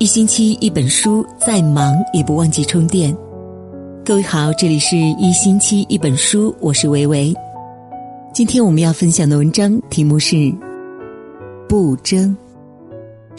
[0.00, 3.12] 一星期一本书，再忙也不忘记充电。
[4.04, 7.34] 各位好，这里是一星期一本书，我是维维。
[8.32, 10.36] 今天我们要分享的文章题目是
[11.68, 12.30] 《不争》。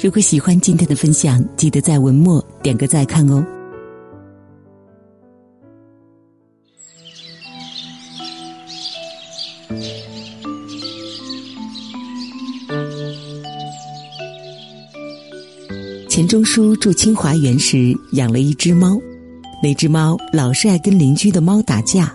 [0.03, 3.41] 如果喜欢今天的分享，记得在文末点个再看哦。
[16.19, 18.99] 钱钟书住清华园时养了一只猫，
[19.63, 22.13] 那只猫老是爱跟邻居的猫打架，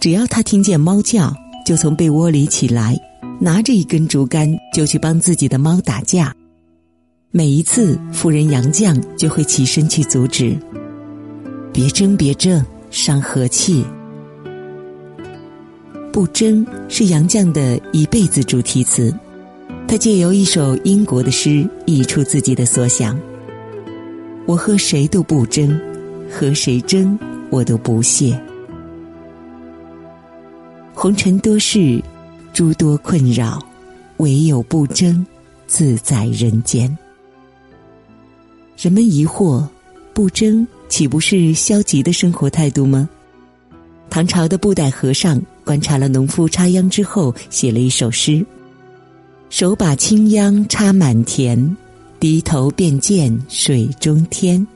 [0.00, 1.32] 只要他听见猫叫，
[1.64, 2.98] 就从被窝里起来，
[3.38, 6.34] 拿着一根竹竿就去帮自己的猫打架。
[7.30, 10.58] 每一次夫人杨绛就会起身去阻止，
[11.72, 13.84] 别争别争，伤和气。
[16.12, 19.14] 不争是杨绛的一辈子主题词。
[19.92, 23.20] 他借由一首英国的诗，译出自己的所想：
[24.46, 25.78] 我和谁都不争，
[26.30, 27.18] 和谁争
[27.50, 28.34] 我都不屑。
[30.94, 32.02] 红尘多事，
[32.54, 33.62] 诸多困扰，
[34.16, 35.26] 唯有不争，
[35.66, 36.96] 自在人间。
[38.78, 39.62] 人们疑惑：
[40.14, 43.06] 不争岂不是消极的生活态度吗？
[44.08, 48.42] 唐朝的布袋和尚观察了农夫插秧之后，写了一首诗。
[49.52, 51.76] 手把青秧插满田，
[52.18, 54.66] 低头便见水中天。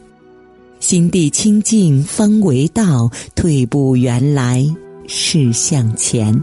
[0.80, 4.62] 心地清净方为道，退步原来
[5.08, 6.38] 是向前。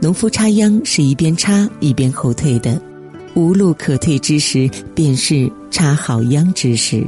[0.00, 2.82] 农夫插秧是一边插一边后退的，
[3.36, 7.06] 无路可退之时，便是插好秧之时。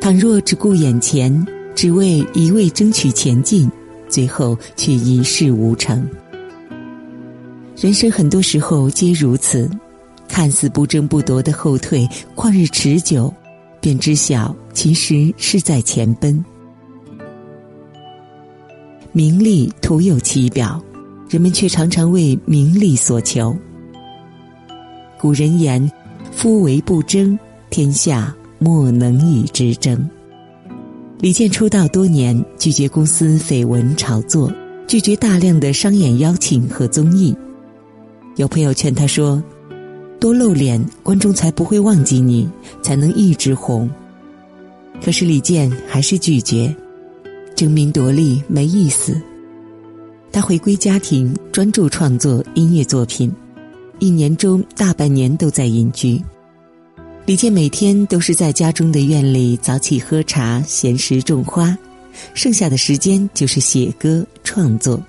[0.00, 3.70] 倘若只顾眼前，只为一味争取前进，
[4.08, 6.04] 最后却一事无成。
[7.82, 9.68] 人生很多时候皆如此，
[10.28, 13.34] 看似不争不夺的后退，旷日持久，
[13.80, 16.44] 便知晓其实是在前奔。
[19.10, 20.80] 名利徒有其表，
[21.28, 23.52] 人们却常常为名利所求。
[25.18, 25.90] 古人言
[26.30, 27.36] ：“夫唯不争，
[27.68, 30.08] 天下莫能与之争。”
[31.18, 34.52] 李健出道多年，拒绝公司绯闻炒作，
[34.86, 37.36] 拒绝大量的商演邀请和综艺。
[38.36, 39.42] 有朋友劝他说
[40.18, 42.48] ：“多露脸，观众才不会忘记你，
[42.82, 43.88] 才能一直红。”
[45.04, 46.74] 可是李健还是拒绝，
[47.54, 49.20] 争名夺利没意思。
[50.30, 53.30] 他回归家庭，专注创作音乐作品，
[53.98, 56.22] 一年中大半年都在隐居。
[57.26, 61.76] 李健每天都是在家中的院里早起喝茶、闲时种花，
[62.32, 65.00] 剩下的时间就是写歌创作。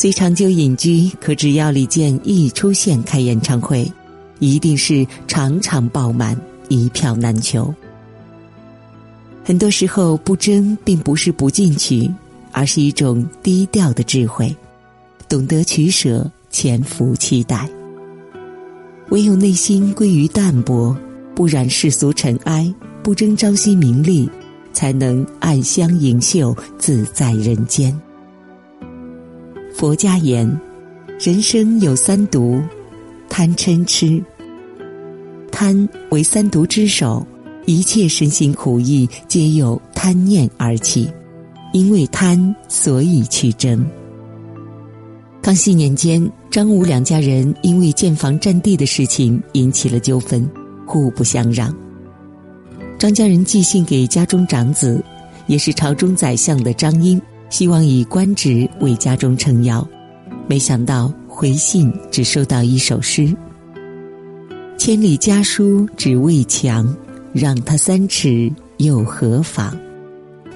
[0.00, 3.90] 虽长久隐居，可只要李健一出现开演唱会，
[4.38, 7.74] 一定是场场爆满，一票难求。
[9.44, 12.08] 很多时候，不争并不是不进取，
[12.52, 14.54] 而是一种低调的智慧，
[15.28, 17.68] 懂得取舍，潜伏期待。
[19.08, 20.96] 唯有内心归于淡泊，
[21.34, 22.72] 不染世俗尘埃，
[23.02, 24.30] 不争朝夕名利，
[24.72, 28.00] 才能暗香盈袖，自在人间。
[29.78, 30.44] 佛家言：
[31.20, 32.60] 人生有三毒，
[33.28, 34.20] 贪嗔痴。
[35.52, 37.24] 贪为三毒之首，
[37.64, 41.08] 一切身心苦役皆由贪念而起，
[41.72, 43.86] 因为贪，所以去争。
[45.40, 50.44] 康熙年间，张吴两家人因为建房占地的事情引起了纠纷，
[50.84, 51.72] 互不相让。
[52.98, 55.00] 张家人寄信给家中长子，
[55.46, 57.22] 也是朝中宰相的张英。
[57.50, 59.86] 希望以官职为家中撑腰，
[60.46, 63.34] 没想到回信只收到一首诗
[64.76, 66.94] ：“千里家书只为墙，
[67.32, 69.74] 让他三尺又何妨？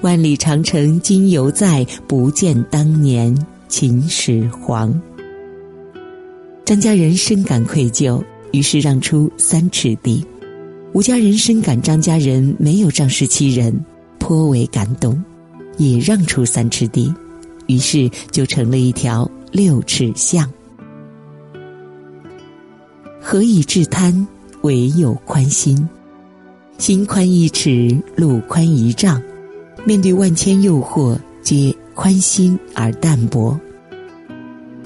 [0.01, 3.35] 万里长城今犹在，不见当年
[3.67, 4.93] 秦始皇。”
[6.63, 10.23] 张家人深感愧疚，于是让出三尺地。
[10.93, 13.73] 吴家人深感张家人没有仗势欺人，
[14.19, 15.21] 颇为感动。
[15.77, 17.13] 也让出三尺地，
[17.67, 20.49] 于是就成了一条六尺巷。
[23.21, 24.27] 何以治贪？
[24.61, 25.87] 唯有宽心。
[26.77, 29.21] 心宽一尺，路宽一丈。
[29.85, 33.59] 面对万千诱惑，皆宽心而淡泊。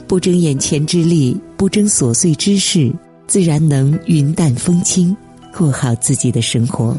[0.08, 2.92] 不争眼前之利，不争琐碎之事，
[3.28, 5.16] 自然能云淡风轻，
[5.56, 6.98] 过好自己的生活。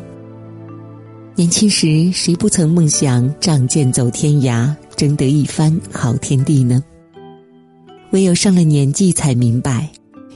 [1.38, 6.82] 年轻时，谁不曾梦想仗剑走天涯，争得一番好天地呢？
[8.11, 9.88] 唯有上了年纪，才明白，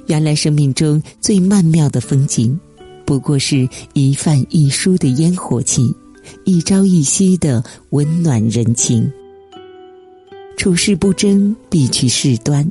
[0.07, 2.57] 原来生命中最曼妙的风景，
[3.05, 5.93] 不过是一饭一书的烟火气，
[6.45, 9.13] 一朝一夕的温暖人情。
[10.57, 12.65] 处事不争，必去事端；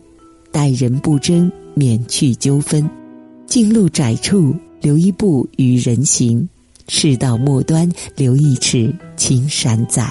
[0.53, 2.89] 待人不争，免去纠纷。
[3.45, 6.47] 近路窄处留一步与人行，
[6.93, 10.05] 世道末端留一尺青山在。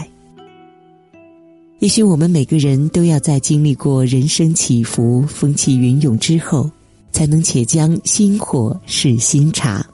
[1.78, 6.70] 也许我们每个人都要在经历过人生起伏、风起云涌之后，
[7.12, 9.86] 才能且将心火试心茶，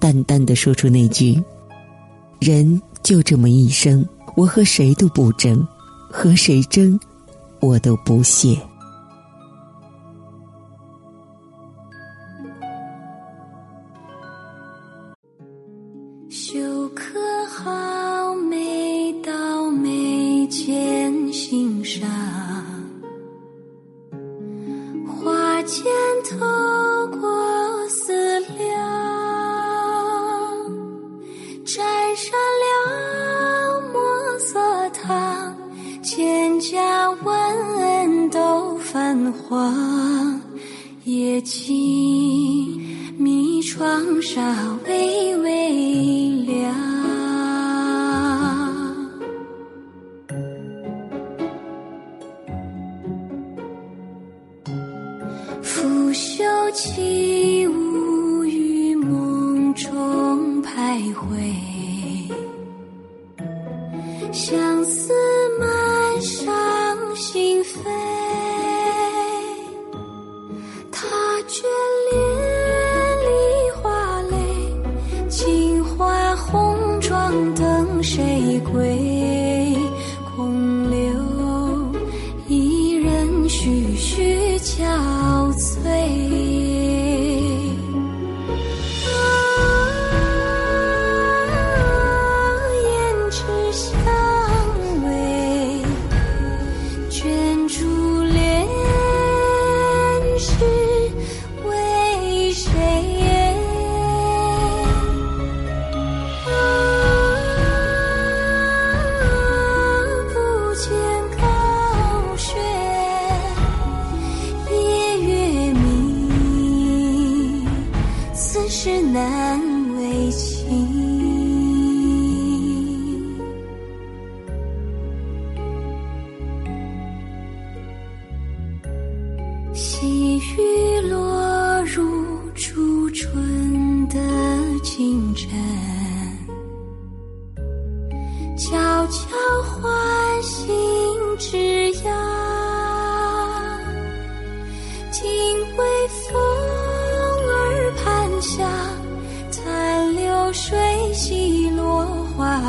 [0.00, 1.38] 淡淡的说出那句
[2.40, 4.02] ：“人就这么一生，
[4.36, 5.62] 我和谁都不争，
[6.10, 6.98] 和谁争，
[7.60, 8.58] 我都不屑。”
[16.38, 16.60] 修
[16.90, 22.06] 可好，美到眉间心上，
[25.08, 25.82] 花间
[26.28, 26.36] 透
[27.18, 28.76] 过思量，
[31.64, 31.82] 沾
[32.14, 35.56] 上了墨色汤，
[36.02, 40.38] 蒹葭闻都泛黄，
[41.04, 42.75] 夜静
[43.76, 44.40] 窗纱
[44.86, 45.46] 微微。
[55.62, 56.42] 拂袖
[56.72, 57.35] 起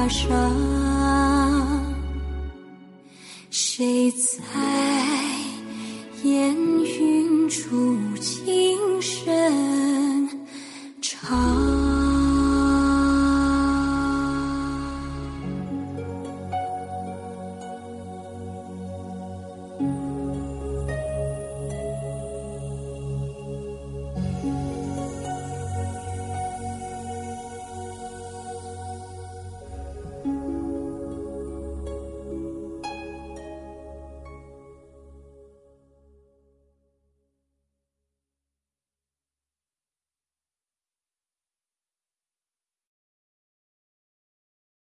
[0.09, 0.30] 上，
[3.50, 4.76] 谁在？